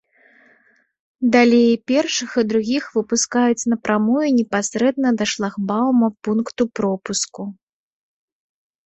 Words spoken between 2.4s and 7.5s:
і другіх выпускаюць на прамую непасрэдна да шлагбаума пункту пропуску.